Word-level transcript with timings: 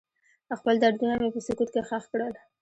خپل 0.59 0.75
دردونه 0.83 1.13
مې 1.21 1.29
په 1.33 1.39
سکوت 1.47 1.69
کې 1.73 1.81
ښخ 1.89 2.03
کړل. 2.11 2.33